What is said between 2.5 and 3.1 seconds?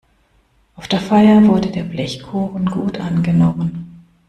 gut